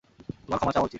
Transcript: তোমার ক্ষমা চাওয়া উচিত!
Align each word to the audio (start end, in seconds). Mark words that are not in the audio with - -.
তোমার 0.43 0.57
ক্ষমা 0.59 0.73
চাওয়া 0.73 0.85
উচিত! 0.85 0.89